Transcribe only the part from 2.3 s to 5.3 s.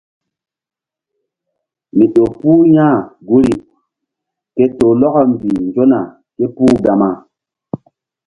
puh ya̧h guri ke toh lɔkɔ